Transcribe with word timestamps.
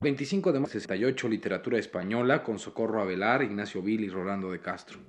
25 0.00 0.52
de 0.52 0.60
marzo 0.60 0.74
68, 0.74 1.28
Literatura 1.28 1.76
Española, 1.76 2.44
con 2.44 2.60
Socorro 2.60 3.02
Avelar, 3.02 3.42
Ignacio 3.42 3.82
Vil 3.82 4.04
y 4.04 4.08
Rolando 4.08 4.52
de 4.52 4.60
Castro. 4.60 5.00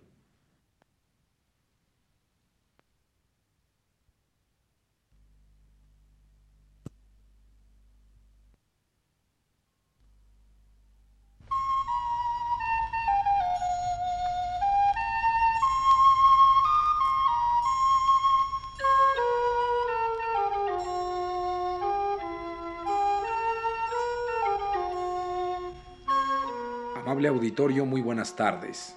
Auditorio, 27.28 27.86
muy 27.86 28.02
buenas 28.02 28.36
tardes. 28.36 28.96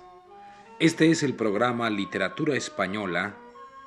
Este 0.78 1.10
es 1.10 1.22
el 1.22 1.34
programa 1.34 1.90
Literatura 1.90 2.54
Española 2.54 3.36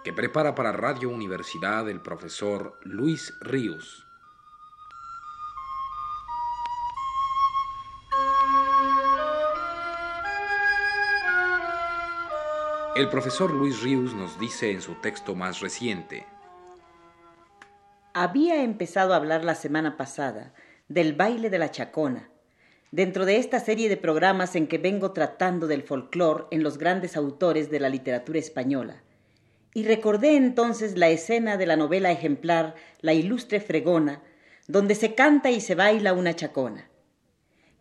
que 0.04 0.14
prepara 0.14 0.54
para 0.54 0.72
Radio 0.72 1.10
Universidad 1.10 1.90
el 1.90 2.02
profesor 2.02 2.78
Luis 2.84 3.34
Ríos. 3.42 4.06
El 12.96 13.10
profesor 13.10 13.52
Luis 13.52 13.82
Ríos 13.82 14.14
nos 14.14 14.40
dice 14.40 14.72
en 14.72 14.82
su 14.82 14.96
texto 14.96 15.36
más 15.36 15.60
reciente, 15.62 16.26
Había 18.14 18.64
empezado 18.64 19.14
a 19.14 19.18
hablar 19.18 19.44
la 19.44 19.56
semana 19.56 19.98
pasada 19.98 20.54
del 20.88 21.14
baile 21.14 21.50
de 21.50 21.58
la 21.58 21.72
chacona, 21.72 22.30
dentro 22.95 23.26
de 23.26 23.35
esta 23.35 23.59
serie 23.59 23.90
de 23.90 23.98
programas 23.98 24.55
en 24.55 24.68
que 24.68 24.77
vengo 24.77 25.12
tratando 25.12 25.68
del 25.68 25.84
folclore 25.84 26.46
en 26.49 26.63
los 26.63 26.77
grandes 26.77 27.18
autores 27.18 27.70
de 27.70 27.82
la 27.82 27.90
literatura 27.90 28.40
española. 28.40 29.04
Y 29.74 29.84
recordé 29.84 30.37
entonces 30.37 30.98
la 30.98 31.10
escena 31.10 31.57
de 31.57 31.65
la 31.65 31.76
novela 31.76 32.10
ejemplar 32.10 32.76
La 33.02 33.12
ilustre 33.12 33.60
fregona, 33.60 34.24
donde 34.70 34.96
se 34.96 35.13
canta 35.13 35.52
y 35.52 35.60
se 35.60 35.76
baila 35.76 36.13
una 36.13 36.37
chacona. 36.37 36.90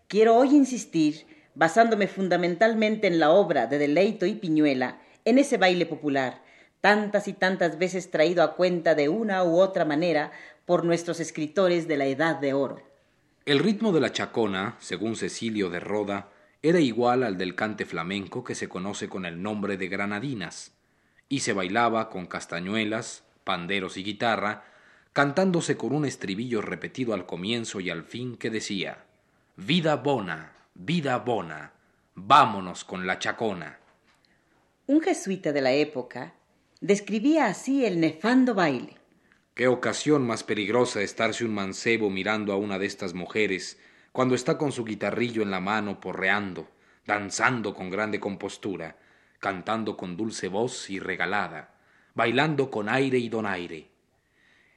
Quiero 0.08 0.34
hoy 0.34 0.48
insistir, 0.48 1.26
basándome 1.54 2.08
fundamentalmente 2.08 3.06
en 3.06 3.20
la 3.20 3.30
obra 3.30 3.68
de 3.68 3.78
Deleito 3.78 4.26
y 4.26 4.34
Piñuela, 4.34 4.98
en 5.24 5.38
ese 5.38 5.58
baile 5.58 5.86
popular, 5.86 6.42
tantas 6.80 7.28
y 7.28 7.34
tantas 7.34 7.78
veces 7.78 8.10
traído 8.10 8.42
a 8.42 8.56
cuenta 8.56 8.96
de 8.96 9.08
una 9.08 9.44
u 9.44 9.60
otra 9.60 9.84
manera 9.84 10.32
por 10.64 10.84
nuestros 10.84 11.20
escritores 11.20 11.86
de 11.86 11.98
la 11.98 12.06
Edad 12.06 12.40
de 12.40 12.52
Oro. 12.52 12.93
El 13.46 13.58
ritmo 13.58 13.92
de 13.92 14.00
la 14.00 14.10
chacona, 14.10 14.76
según 14.80 15.16
Cecilio 15.16 15.68
de 15.68 15.78
Roda, 15.78 16.30
era 16.62 16.80
igual 16.80 17.22
al 17.22 17.36
del 17.36 17.54
cante 17.54 17.84
flamenco 17.84 18.42
que 18.42 18.54
se 18.54 18.70
conoce 18.70 19.10
con 19.10 19.26
el 19.26 19.42
nombre 19.42 19.76
de 19.76 19.88
granadinas, 19.88 20.72
y 21.28 21.40
se 21.40 21.52
bailaba 21.52 22.08
con 22.08 22.26
castañuelas, 22.26 23.22
panderos 23.44 23.98
y 23.98 24.02
guitarra, 24.02 24.64
cantándose 25.12 25.76
con 25.76 25.92
un 25.94 26.06
estribillo 26.06 26.62
repetido 26.62 27.12
al 27.12 27.26
comienzo 27.26 27.80
y 27.80 27.90
al 27.90 28.04
fin 28.04 28.38
que 28.38 28.48
decía 28.48 29.04
Vida 29.56 29.96
bona, 29.96 30.54
vida 30.72 31.18
bona, 31.18 31.74
vámonos 32.14 32.84
con 32.84 33.06
la 33.06 33.18
chacona. 33.18 33.78
Un 34.86 35.02
jesuita 35.02 35.52
de 35.52 35.60
la 35.60 35.72
época 35.72 36.32
describía 36.80 37.46
así 37.46 37.84
el 37.84 38.00
nefando 38.00 38.54
baile. 38.54 39.03
Qué 39.54 39.68
ocasión 39.68 40.26
más 40.26 40.42
peligrosa 40.42 41.00
estarse 41.00 41.44
un 41.44 41.54
mancebo 41.54 42.10
mirando 42.10 42.52
a 42.52 42.56
una 42.56 42.76
de 42.76 42.86
estas 42.86 43.14
mujeres 43.14 43.78
cuando 44.10 44.34
está 44.34 44.58
con 44.58 44.72
su 44.72 44.84
guitarrillo 44.84 45.42
en 45.42 45.52
la 45.52 45.60
mano 45.60 46.00
porreando, 46.00 46.68
danzando 47.06 47.72
con 47.72 47.88
grande 47.88 48.18
compostura, 48.18 48.96
cantando 49.38 49.96
con 49.96 50.16
dulce 50.16 50.48
voz 50.48 50.90
y 50.90 50.98
regalada, 50.98 51.72
bailando 52.14 52.68
con 52.68 52.88
aire 52.88 53.18
y 53.18 53.28
donaire. 53.28 53.92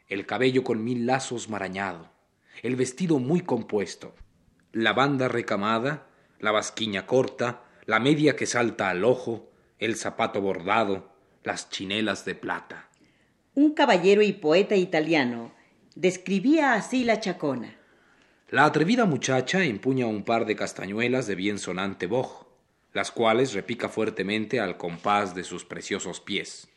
El 0.09 0.27
cabello 0.27 0.63
con 0.63 0.83
mil 0.83 1.07
lazos 1.07 1.49
marañado, 1.49 2.11
el 2.61 2.75
vestido 2.75 3.17
muy 3.17 3.41
compuesto, 3.41 4.13
la 4.73 4.93
banda 4.93 5.27
recamada, 5.27 6.05
la 6.39 6.51
basquiña 6.51 7.07
corta, 7.07 7.63
la 7.85 7.99
media 7.99 8.35
que 8.35 8.45
salta 8.45 8.91
al 8.91 9.05
ojo, 9.05 9.51
el 9.79 9.95
zapato 9.95 10.39
bordado, 10.39 11.11
las 11.43 11.71
chinelas 11.71 12.25
de 12.25 12.35
plata. 12.35 12.89
Un 13.57 13.73
caballero 13.73 14.21
y 14.21 14.33
poeta 14.33 14.75
italiano 14.75 15.51
describía 15.95 16.75
así 16.75 17.03
la 17.03 17.19
chacona. 17.19 17.75
La 18.51 18.65
atrevida 18.65 19.05
muchacha 19.05 19.65
empuña 19.65 20.05
un 20.05 20.21
par 20.21 20.45
de 20.45 20.55
castañuelas 20.55 21.25
de 21.25 21.33
bien 21.33 21.57
sonante 21.57 22.05
boj, 22.05 22.45
las 22.93 23.09
cuales 23.09 23.53
repica 23.53 23.89
fuertemente 23.89 24.59
al 24.59 24.77
compás 24.77 25.33
de 25.33 25.43
sus 25.43 25.65
preciosos 25.65 26.19
pies. 26.21 26.67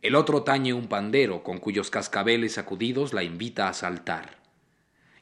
El 0.00 0.14
otro 0.14 0.44
tañe 0.44 0.72
un 0.72 0.86
pandero 0.86 1.42
con 1.42 1.58
cuyos 1.58 1.90
cascabeles 1.90 2.54
sacudidos 2.54 3.12
la 3.12 3.22
invita 3.22 3.68
a 3.68 3.74
saltar. 3.74 4.38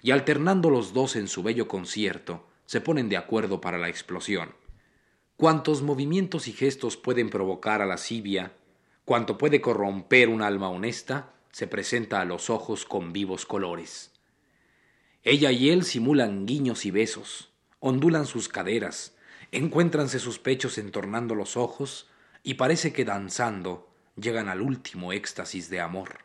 Y 0.03 0.13
alternando 0.13 0.71
los 0.71 0.93
dos 0.93 1.17
en 1.17 1.27
su 1.27 1.43
bello 1.43 1.67
concierto, 1.67 2.47
se 2.65 2.81
ponen 2.81 3.09
de 3.09 3.17
acuerdo 3.17 3.61
para 3.61 3.77
la 3.77 3.89
explosión. 3.89 4.55
Cuantos 5.37 5.83
movimientos 5.83 6.47
y 6.47 6.53
gestos 6.53 6.97
pueden 6.97 7.29
provocar 7.29 7.83
a 7.83 7.87
la 7.87 7.95
lascivia, 7.95 8.53
cuanto 9.05 9.39
puede 9.39 9.61
corromper 9.61 10.29
un 10.29 10.43
alma 10.43 10.69
honesta, 10.69 11.33
se 11.53 11.67
presenta 11.67 12.21
a 12.21 12.25
los 12.25 12.51
ojos 12.51 12.85
con 12.85 13.13
vivos 13.13 13.47
colores. 13.47 14.13
Ella 15.23 15.51
y 15.53 15.71
él 15.71 15.85
simulan 15.85 16.47
guiños 16.47 16.87
y 16.87 16.91
besos, 16.91 17.51
ondulan 17.81 18.27
sus 18.27 18.49
caderas, 18.49 19.15
encuéntranse 19.53 20.19
sus 20.19 20.39
pechos 20.39 20.79
entornando 20.79 21.35
los 21.35 21.57
ojos, 21.57 22.09
y 22.43 22.55
parece 22.55 22.93
que 22.93 23.05
danzando 23.05 23.89
llegan 24.17 24.49
al 24.49 24.63
último 24.63 25.13
éxtasis 25.13 25.69
de 25.71 25.81
amor. 25.81 26.19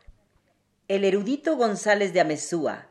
El 0.88 1.04
erudito 1.04 1.56
González 1.56 2.12
de 2.12 2.20
Amezúa 2.20 2.86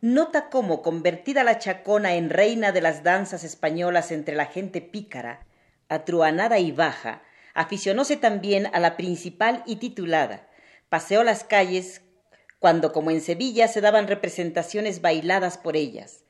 nota 0.00 0.50
cómo, 0.50 0.82
convertida 0.82 1.42
la 1.42 1.58
chacona 1.58 2.14
en 2.14 2.30
reina 2.30 2.72
de 2.72 2.80
las 2.80 3.02
danzas 3.02 3.44
españolas 3.44 4.12
entre 4.12 4.36
la 4.36 4.46
gente 4.46 4.80
pícara, 4.80 5.46
atruanada 5.88 6.58
y 6.58 6.72
baja, 6.72 7.22
aficionóse 7.56 8.16
también 8.16 8.68
a 8.72 8.78
la 8.78 8.96
principal 8.96 9.64
y 9.66 9.76
titulada. 9.76 10.48
Paseó 10.88 11.24
las 11.24 11.42
calles 11.42 12.02
cuando, 12.60 12.92
como 12.92 13.10
en 13.10 13.20
Sevilla, 13.20 13.66
se 13.66 13.80
daban 13.80 14.06
representaciones 14.06 15.00
bailadas 15.00 15.58
por 15.58 15.76
ellas. 15.76 16.24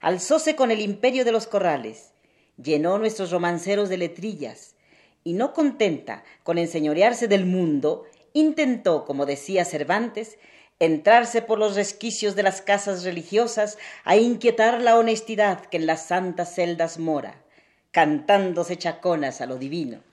Alzóse 0.00 0.56
con 0.56 0.70
el 0.70 0.80
imperio 0.80 1.24
de 1.24 1.32
los 1.32 1.46
corrales, 1.46 2.12
llenó 2.56 2.98
nuestros 2.98 3.30
romanceros 3.30 3.88
de 3.88 3.98
letrillas, 3.98 4.76
y 5.24 5.34
no 5.34 5.52
contenta 5.52 6.24
con 6.42 6.56
enseñorearse 6.56 7.28
del 7.28 7.44
mundo, 7.44 8.06
intentó, 8.32 9.04
como 9.04 9.26
decía 9.26 9.64
Cervantes, 9.64 10.38
entrarse 10.78 11.42
por 11.42 11.58
los 11.58 11.74
resquicios 11.74 12.36
de 12.36 12.44
las 12.44 12.62
casas 12.62 13.04
religiosas 13.04 13.76
a 14.04 14.16
inquietar 14.16 14.80
la 14.80 14.96
honestidad 14.96 15.66
que 15.66 15.76
en 15.76 15.86
las 15.86 16.06
santas 16.06 16.54
celdas 16.54 16.98
mora 16.98 17.42
cantándose 17.90 18.76
chaconas 18.76 19.40
a 19.40 19.46
lo 19.46 19.56
divino. 19.56 20.07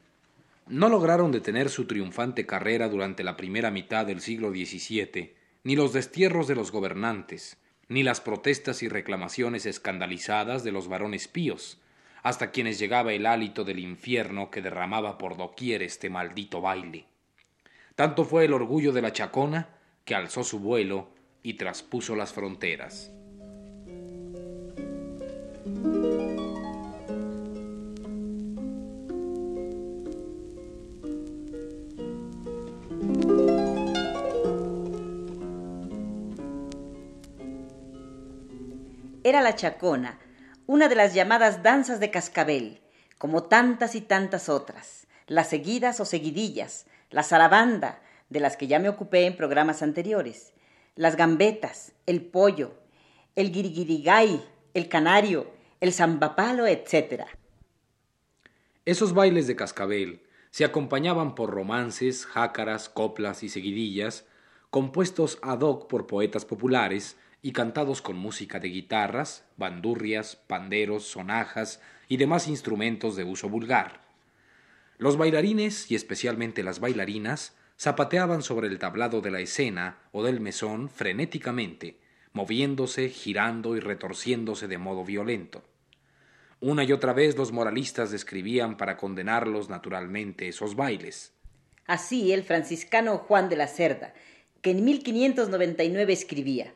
No 0.68 0.90
lograron 0.90 1.32
detener 1.32 1.70
su 1.70 1.86
triunfante 1.86 2.48
carrera 2.48 2.90
durante 2.90 3.24
la 3.24 3.38
primera 3.38 3.70
mitad 3.70 4.06
del 4.06 4.20
siglo 4.20 4.50
XVII, 4.50 5.36
ni 5.64 5.76
los 5.76 5.94
destierros 5.94 6.48
de 6.48 6.56
los 6.56 6.72
gobernantes, 6.72 7.58
ni 7.88 8.02
las 8.02 8.20
protestas 8.20 8.82
y 8.82 8.88
reclamaciones 8.88 9.68
escandalizadas 9.68 10.64
de 10.64 10.72
los 10.72 10.88
varones 10.88 11.28
píos, 11.28 11.80
hasta 12.24 12.50
quienes 12.50 12.80
llegaba 12.80 13.14
el 13.14 13.28
hálito 13.28 13.64
del 13.64 13.78
infierno 13.78 14.50
que 14.50 14.64
derramaba 14.64 15.20
por 15.20 15.38
doquier 15.38 15.84
este 15.84 16.10
maldito 16.10 16.62
baile. 16.62 17.06
Tanto 17.94 18.26
fue 18.26 18.46
el 18.46 18.54
orgullo 18.54 18.92
de 18.92 19.04
la 19.04 19.14
chacona 19.14 19.70
que 20.04 20.16
alzó 20.16 20.44
su 20.44 20.60
vuelo 20.60 21.10
y 21.44 21.54
traspuso 21.54 22.16
las 22.16 22.34
fronteras. 22.34 23.12
Era 39.26 39.42
la 39.42 39.56
chacona, 39.56 40.20
una 40.68 40.88
de 40.88 40.94
las 40.94 41.16
llamadas 41.16 41.64
danzas 41.64 42.00
de 42.00 42.12
cascabel, 42.12 42.84
como 43.18 43.46
tantas 43.46 43.96
y 43.96 44.02
tantas 44.02 44.50
otras, 44.50 45.08
las 45.26 45.50
seguidas 45.50 46.00
o 46.00 46.06
seguidillas, 46.06 46.86
la 47.10 47.24
zarabanda, 47.24 48.04
de 48.30 48.40
las 48.40 48.56
que 48.56 48.68
ya 48.68 48.78
me 48.78 48.88
ocupé 48.88 49.26
en 49.26 49.36
programas 49.36 49.82
anteriores, 49.82 50.54
las 50.94 51.16
gambetas, 51.16 51.94
el 52.06 52.22
pollo, 52.22 52.76
el 53.36 53.52
guiriguirigay, 53.52 54.46
el 54.76 54.90
canario, 54.90 55.52
el 55.80 55.92
zambapalo, 55.92 56.68
etc. 56.68 57.24
Esos 58.86 59.16
bailes 59.16 59.48
de 59.48 59.56
cascabel 59.56 60.22
se 60.52 60.66
acompañaban 60.66 61.34
por 61.34 61.50
romances, 61.50 62.28
jácaras, 62.28 62.90
coplas 62.90 63.42
y 63.42 63.50
seguidillas, 63.50 64.26
compuestos 64.70 65.40
ad 65.42 65.62
hoc 65.62 65.88
por 65.88 66.06
poetas 66.06 66.46
populares 66.46 67.18
y 67.46 67.52
cantados 67.52 68.02
con 68.02 68.18
música 68.18 68.60
de 68.60 68.70
guitarras, 68.70 69.46
bandurrias, 69.56 70.36
panderos, 70.36 71.04
sonajas 71.06 71.80
y 72.08 72.18
demás 72.18 72.48
instrumentos 72.48 73.16
de 73.16 73.24
uso 73.24 73.50
vulgar. 73.50 74.02
Los 74.98 75.16
bailarines, 75.16 75.92
y 75.92 75.94
especialmente 75.94 76.64
las 76.64 76.80
bailarinas, 76.80 77.56
zapateaban 77.80 78.42
sobre 78.42 78.68
el 78.68 78.80
tablado 78.80 79.22
de 79.22 79.30
la 79.30 79.42
escena 79.42 80.00
o 80.12 80.24
del 80.24 80.40
mesón 80.40 80.90
frenéticamente, 80.90 82.00
moviéndose, 82.34 83.10
girando 83.10 83.76
y 83.76 83.80
retorciéndose 83.80 84.68
de 84.68 84.80
modo 84.80 85.06
violento. 85.06 85.62
Una 86.62 86.84
y 86.84 86.94
otra 86.94 87.14
vez 87.14 87.38
los 87.38 87.52
moralistas 87.52 88.10
describían 88.10 88.76
para 88.76 88.98
condenarlos 88.98 89.70
naturalmente 89.70 90.48
esos 90.48 90.76
bailes. 90.76 91.32
Así 91.86 92.34
el 92.34 92.42
franciscano 92.42 93.20
Juan 93.20 93.50
de 93.50 93.56
la 93.56 93.68
Cerda, 93.68 94.16
que 94.64 94.72
en 94.72 94.84
1599 94.84 96.12
escribía 96.12 96.74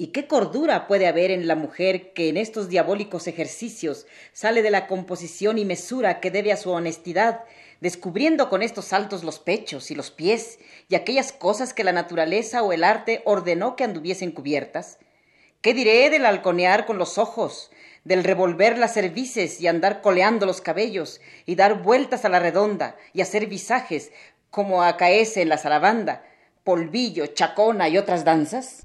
¿Y 0.00 0.08
qué 0.08 0.28
cordura 0.28 0.86
puede 0.86 1.08
haber 1.08 1.32
en 1.32 1.48
la 1.48 1.56
mujer 1.56 2.12
que 2.12 2.28
en 2.28 2.36
estos 2.36 2.68
diabólicos 2.68 3.26
ejercicios 3.26 4.06
sale 4.32 4.62
de 4.62 4.70
la 4.70 4.86
composición 4.86 5.58
y 5.58 5.64
mesura 5.64 6.20
que 6.20 6.30
debe 6.30 6.52
a 6.52 6.56
su 6.56 6.70
honestidad, 6.70 7.42
descubriendo 7.80 8.48
con 8.48 8.62
estos 8.62 8.84
saltos 8.84 9.24
los 9.24 9.40
pechos 9.40 9.90
y 9.90 9.96
los 9.96 10.12
pies 10.12 10.60
y 10.88 10.94
aquellas 10.94 11.32
cosas 11.32 11.74
que 11.74 11.82
la 11.82 11.90
naturaleza 11.90 12.62
o 12.62 12.72
el 12.72 12.84
arte 12.84 13.22
ordenó 13.24 13.74
que 13.74 13.82
anduviesen 13.82 14.30
cubiertas? 14.30 14.98
¿Qué 15.62 15.74
diré 15.74 16.08
del 16.10 16.26
halconear 16.26 16.86
con 16.86 16.98
los 16.98 17.18
ojos, 17.18 17.72
del 18.04 18.22
revolver 18.22 18.78
las 18.78 18.94
cervices 18.94 19.60
y 19.60 19.66
andar 19.66 20.00
coleando 20.00 20.46
los 20.46 20.60
cabellos 20.60 21.20
y 21.44 21.56
dar 21.56 21.82
vueltas 21.82 22.24
a 22.24 22.28
la 22.28 22.38
redonda 22.38 22.96
y 23.12 23.20
hacer 23.20 23.46
visajes 23.46 24.12
como 24.50 24.84
acaece 24.84 25.42
en 25.42 25.48
la 25.48 25.58
zarabanda, 25.58 26.24
polvillo, 26.62 27.26
chacona 27.26 27.88
y 27.88 27.98
otras 27.98 28.24
danzas? 28.24 28.84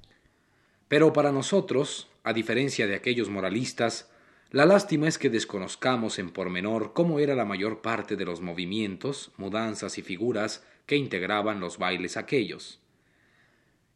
Pero 0.88 1.14
para 1.14 1.32
nosotros, 1.32 2.10
a 2.24 2.34
diferencia 2.34 2.88
de 2.88 2.96
aquellos 2.96 3.30
moralistas, 3.30 4.10
la 4.52 4.66
lástima 4.66 5.08
es 5.08 5.18
que 5.18 5.32
desconozcamos 5.32 6.20
en 6.20 6.30
pormenor 6.30 6.94
cómo 6.94 7.20
era 7.20 7.34
la 7.34 7.46
mayor 7.46 7.82
parte 7.82 8.16
de 8.16 8.26
los 8.26 8.40
movimientos, 8.42 9.32
mudanzas 9.38 9.98
y 9.98 10.04
figuras 10.04 10.64
que 10.86 10.96
integraban 10.96 11.60
los 11.60 11.78
bailes 11.78 12.18
aquellos. 12.18 12.80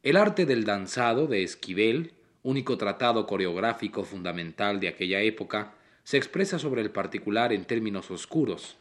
El 0.01 0.17
arte 0.17 0.45
del 0.45 0.63
danzado 0.63 1.27
de 1.27 1.43
Esquivel, 1.43 2.13
único 2.41 2.77
tratado 2.77 3.27
coreográfico 3.27 4.03
fundamental 4.03 4.79
de 4.79 4.87
aquella 4.87 5.21
época, 5.21 5.75
se 6.03 6.17
expresa 6.17 6.57
sobre 6.57 6.81
el 6.81 6.89
particular 6.91 7.53
en 7.53 7.65
términos 7.65 8.09
oscuros, 8.09 8.77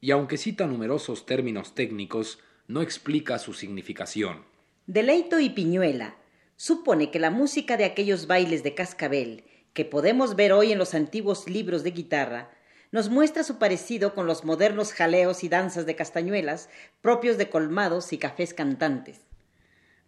y 0.00 0.10
aunque 0.10 0.38
cita 0.38 0.66
numerosos 0.66 1.26
términos 1.26 1.74
técnicos, 1.74 2.38
no 2.68 2.82
explica 2.82 3.38
su 3.38 3.52
significación. 3.52 4.44
Deleito 4.86 5.38
y 5.38 5.50
Piñuela, 5.50 6.16
supone 6.56 7.10
que 7.10 7.18
la 7.18 7.30
música 7.30 7.76
de 7.76 7.84
aquellos 7.84 8.26
bailes 8.26 8.62
de 8.62 8.74
cascabel, 8.74 9.44
que 9.72 9.84
podemos 9.84 10.36
ver 10.36 10.52
hoy 10.52 10.72
en 10.72 10.78
los 10.78 10.94
antiguos 10.94 11.48
libros 11.48 11.84
de 11.84 11.90
guitarra, 11.90 12.50
nos 12.92 13.10
muestra 13.10 13.42
su 13.42 13.58
parecido 13.58 14.14
con 14.14 14.26
los 14.26 14.44
modernos 14.44 14.92
jaleos 14.92 15.44
y 15.44 15.48
danzas 15.48 15.86
de 15.86 15.96
castañuelas 15.96 16.70
propios 17.02 17.36
de 17.36 17.50
colmados 17.50 18.12
y 18.12 18.18
cafés 18.18 18.54
cantantes. 18.54 19.20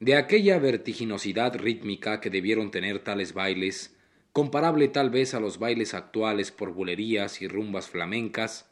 De 0.01 0.17
aquella 0.17 0.59
vertiginosidad 0.59 1.55
rítmica 1.57 2.21
que 2.21 2.31
debieron 2.31 2.71
tener 2.71 3.01
tales 3.05 3.35
bailes, 3.35 3.95
comparable 4.33 4.89
tal 4.89 5.11
vez 5.11 5.35
a 5.35 5.41
los 5.41 5.59
bailes 5.59 5.93
actuales 5.93 6.51
por 6.51 6.73
bulerías 6.73 7.43
y 7.43 7.49
rumbas 7.49 7.89
flamencas, 7.89 8.71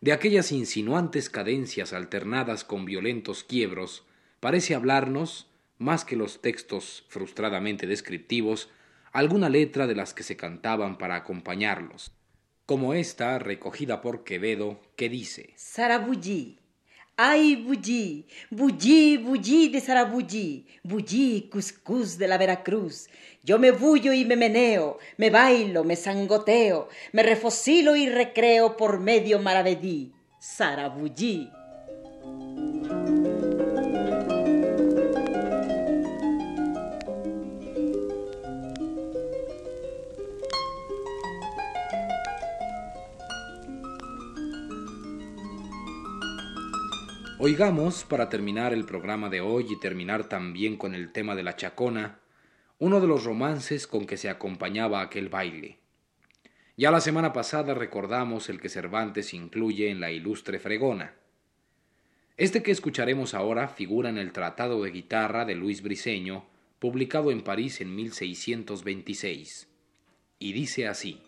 de 0.00 0.12
aquellas 0.12 0.52
insinuantes 0.52 1.28
cadencias 1.28 1.92
alternadas 1.92 2.64
con 2.64 2.84
violentos 2.84 3.42
quiebros, 3.42 4.04
parece 4.38 4.74
hablarnos 4.74 5.49
más 5.80 6.04
que 6.04 6.14
los 6.14 6.42
textos 6.42 7.06
frustradamente 7.08 7.86
descriptivos, 7.86 8.68
alguna 9.12 9.48
letra 9.48 9.86
de 9.86 9.94
las 9.94 10.12
que 10.12 10.22
se 10.22 10.36
cantaban 10.36 10.98
para 10.98 11.16
acompañarlos, 11.16 12.12
como 12.66 12.92
esta 12.92 13.38
recogida 13.38 14.02
por 14.02 14.22
Quevedo, 14.22 14.78
que 14.94 15.08
dice 15.08 15.54
Sarabulli, 15.56 16.58
ay 17.16 17.56
bullí, 17.56 18.26
bullí, 18.50 19.16
bullí 19.16 19.70
de 19.70 19.80
Sarabulli, 19.80 20.66
bullí, 20.82 21.48
cuscús 21.50 22.18
de 22.18 22.28
la 22.28 22.36
Veracruz. 22.36 23.08
Yo 23.42 23.58
me 23.58 23.70
bullo 23.70 24.12
y 24.12 24.26
me 24.26 24.36
meneo, 24.36 24.98
me 25.16 25.30
bailo, 25.30 25.82
me 25.82 25.96
sangoteo, 25.96 26.90
me 27.12 27.22
refocilo 27.22 27.96
y 27.96 28.06
recreo 28.06 28.76
por 28.76 29.00
medio 29.00 29.38
maravedí. 29.38 30.12
Sarabulli. 30.38 31.50
Oigamos, 47.42 48.04
para 48.04 48.28
terminar 48.28 48.74
el 48.74 48.84
programa 48.84 49.30
de 49.30 49.40
hoy 49.40 49.64
y 49.70 49.80
terminar 49.80 50.28
también 50.28 50.76
con 50.76 50.94
el 50.94 51.10
tema 51.10 51.34
de 51.34 51.42
la 51.42 51.56
chacona, 51.56 52.20
uno 52.78 53.00
de 53.00 53.06
los 53.06 53.24
romances 53.24 53.86
con 53.86 54.04
que 54.04 54.18
se 54.18 54.28
acompañaba 54.28 55.00
aquel 55.00 55.30
baile. 55.30 55.78
Ya 56.76 56.90
la 56.90 57.00
semana 57.00 57.32
pasada 57.32 57.72
recordamos 57.72 58.50
el 58.50 58.60
que 58.60 58.68
Cervantes 58.68 59.32
incluye 59.32 59.88
en 59.88 60.00
la 60.00 60.10
ilustre 60.10 60.58
fregona. 60.58 61.14
Este 62.36 62.62
que 62.62 62.72
escucharemos 62.72 63.32
ahora 63.32 63.68
figura 63.68 64.10
en 64.10 64.18
el 64.18 64.32
Tratado 64.32 64.82
de 64.82 64.90
Guitarra 64.90 65.46
de 65.46 65.54
Luis 65.54 65.82
Briceño, 65.82 66.44
publicado 66.78 67.30
en 67.30 67.40
París 67.40 67.80
en 67.80 67.96
1626, 67.96 69.66
y 70.38 70.52
dice 70.52 70.88
así. 70.88 71.22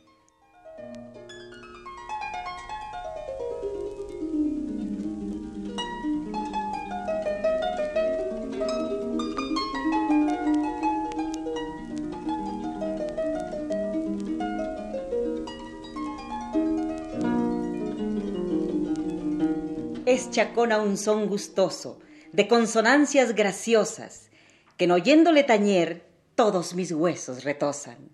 Es 20.22 20.30
chacona 20.30 20.78
un 20.78 20.96
son 20.96 21.26
gustoso, 21.26 21.98
de 22.30 22.46
consonancias 22.46 23.34
graciosas, 23.34 24.30
que 24.76 24.84
en 24.84 24.92
oyéndole 24.92 25.42
tañer 25.42 26.06
todos 26.36 26.74
mis 26.74 26.92
huesos 26.92 27.42
retosan. 27.42 28.10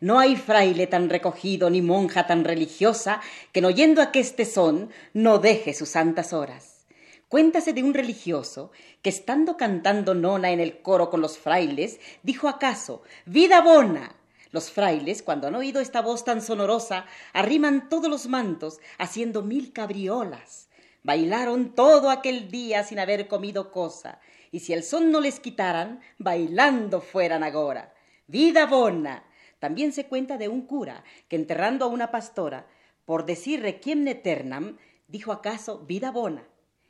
No 0.00 0.18
hay 0.18 0.36
fraile 0.36 0.86
tan 0.86 1.10
recogido 1.10 1.68
ni 1.68 1.82
monja 1.82 2.26
tan 2.26 2.44
religiosa 2.44 3.20
que 3.52 3.58
en 3.58 3.66
oyendo 3.66 4.00
aqueste 4.00 4.46
son 4.46 4.88
no 5.12 5.38
deje 5.38 5.74
sus 5.74 5.90
santas 5.90 6.32
horas. 6.32 6.86
Cuéntase 7.28 7.74
de 7.74 7.82
un 7.82 7.92
religioso 7.92 8.72
que 9.02 9.10
estando 9.10 9.58
cantando 9.58 10.14
nona 10.14 10.52
en 10.52 10.60
el 10.60 10.80
coro 10.80 11.10
con 11.10 11.20
los 11.20 11.36
frailes, 11.36 12.00
dijo 12.22 12.48
acaso 12.48 13.02
Vida 13.26 13.60
bona. 13.60 14.16
Los 14.50 14.70
frailes, 14.70 15.22
cuando 15.22 15.48
han 15.48 15.56
oído 15.56 15.82
esta 15.82 16.00
voz 16.00 16.24
tan 16.24 16.40
sonorosa, 16.40 17.04
arriman 17.34 17.90
todos 17.90 18.08
los 18.08 18.28
mantos, 18.28 18.80
haciendo 18.98 19.42
mil 19.42 19.74
cabriolas. 19.74 20.69
Bailaron 21.02 21.74
todo 21.74 22.10
aquel 22.10 22.50
día 22.50 22.84
sin 22.84 22.98
haber 22.98 23.26
comido 23.26 23.72
cosa, 23.72 24.20
y 24.52 24.60
si 24.60 24.72
el 24.72 24.82
son 24.82 25.10
no 25.10 25.20
les 25.20 25.40
quitaran, 25.40 26.00
bailando 26.18 27.00
fueran 27.00 27.42
agora. 27.42 27.94
Vida 28.26 28.66
bona. 28.66 29.24
También 29.58 29.92
se 29.92 30.06
cuenta 30.06 30.36
de 30.38 30.48
un 30.48 30.66
cura 30.66 31.04
que 31.28 31.36
enterrando 31.36 31.84
a 31.84 31.88
una 31.88 32.10
pastora, 32.10 32.66
por 33.04 33.24
decir 33.24 33.62
requiem 33.62 34.06
eternam, 34.08 34.78
dijo 35.08 35.32
acaso 35.32 35.80
vida 35.80 36.10
bona. 36.10 36.46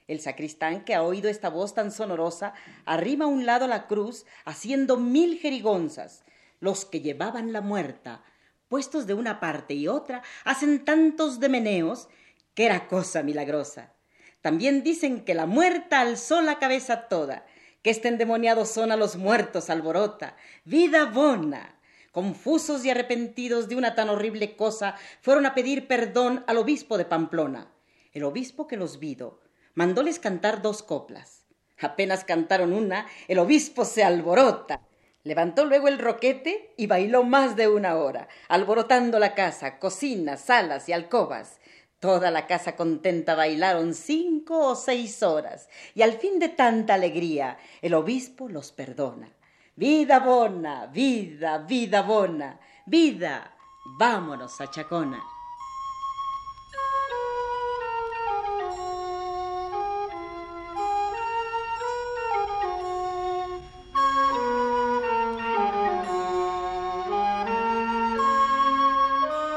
El 0.09 0.21
sacristán, 0.21 0.85
que 0.85 0.97
ha 0.97 1.05
oído 1.05 1.31
esta 1.31 1.49
voz 1.49 1.75
tan 1.75 1.93
sonorosa, 1.93 2.53
arrima 2.85 3.27
a 3.27 3.29
un 3.29 3.47
lado 3.47 3.69
la 3.69 3.87
cruz, 3.87 4.27
haciendo 4.45 4.97
mil 4.97 5.39
jerigonzas. 5.39 6.25
Los 6.59 6.85
que 6.85 7.01
llevaban 7.01 7.53
la 7.53 7.61
muerta, 7.61 8.25
puestos 8.69 9.07
de 9.07 9.15
una 9.15 9.39
parte 9.39 9.75
y 9.75 9.87
otra, 9.87 10.23
hacen 10.45 10.85
tantos 10.85 11.39
demeneos 11.39 12.09
que 12.55 12.67
era 12.67 12.89
cosa 12.89 13.23
milagrosa. 13.23 13.95
También 14.41 14.83
dicen 14.83 15.25
que 15.25 15.35
la 15.35 15.47
muerta 15.47 16.01
alzó 16.01 16.41
la 16.41 16.59
cabeza 16.59 17.09
toda, 17.09 17.45
que 17.83 17.91
este 17.91 18.09
endemoniado 18.09 18.65
son 18.65 18.93
a 18.93 18.97
los 18.97 19.17
muertos 19.17 19.71
alborota. 19.71 20.37
Vida 20.65 21.07
bona. 21.07 21.77
Confusos 22.13 22.85
y 22.85 22.91
arrepentidos 22.91 23.69
de 23.69 23.77
una 23.77 23.95
tan 23.95 24.09
horrible 24.09 24.57
cosa, 24.57 24.97
fueron 25.21 25.47
a 25.47 25.55
pedir 25.55 25.87
perdón 25.87 26.45
al 26.47 26.57
obispo 26.57 26.99
de 26.99 27.05
Pamplona. 27.05 27.71
El 28.13 28.25
obispo 28.25 28.67
que 28.67 28.77
los 28.77 28.99
vido 28.99 29.41
mandóles 29.75 30.19
cantar 30.19 30.63
dos 30.63 30.83
coplas. 30.83 31.45
Apenas 31.79 32.25
cantaron 32.25 32.73
una, 32.73 33.07
el 33.29 33.39
obispo 33.39 33.85
se 33.85 34.05
alborota. 34.05 34.83
Levantó 35.23 35.65
luego 35.65 35.89
el 35.89 35.99
roquete 35.99 36.75
y 36.77 36.87
bailó 36.87 37.23
más 37.23 37.57
de 37.57 37.69
una 37.69 37.97
hora, 37.97 38.29
alborotando 38.49 39.19
la 39.19 39.35
casa, 39.35 39.79
cocinas, 39.79 40.41
salas 40.43 40.89
y 40.89 40.93
alcobas. 40.93 41.60
Toda 42.01 42.31
la 42.31 42.47
casa 42.47 42.77
contenta 42.77 43.35
bailaron 43.35 43.93
cinco 43.95 44.69
o 44.69 44.75
seis 44.75 45.23
horas, 45.23 45.69
y 45.95 46.01
al 46.01 46.15
fin 46.15 46.39
de 46.39 46.49
tanta 46.49 46.95
alegría 46.95 47.59
el 47.83 47.93
obispo 47.93 48.49
los 48.49 48.73
perdona. 48.73 49.31
Vida 49.77 50.19
bona, 50.19 50.87
vida, 50.87 51.59
vida 51.59 52.01
bona, 52.01 52.59
vida. 52.87 53.55
Vámonos 53.99 54.59
a 54.63 54.71
Chacona. 54.71 55.23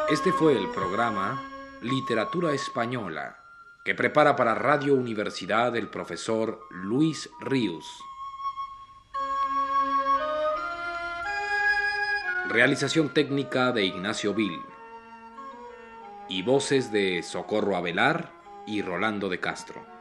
Este 0.09 0.33
fue 0.33 0.57
el 0.57 0.69
programa 0.69 1.52
Literatura 1.83 2.53
Española 2.53 3.43
que 3.83 3.93
prepara 3.93 4.37
para 4.37 4.55
Radio 4.55 4.95
Universidad 4.95 5.75
el 5.75 5.89
profesor 5.89 6.65
Luis 6.71 7.29
Ríos. 7.41 7.85
Realización 12.47 13.09
técnica 13.09 13.73
de 13.73 13.83
Ignacio 13.83 14.33
Vil. 14.33 14.57
Y 16.29 16.41
voces 16.43 16.93
de 16.93 17.21
Socorro 17.23 17.75
Avelar 17.75 18.31
y 18.65 18.81
Rolando 18.81 19.27
de 19.27 19.41
Castro. 19.41 19.92